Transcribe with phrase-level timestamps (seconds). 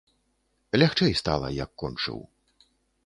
[0.81, 2.19] Лягчэй стала, як кончыў.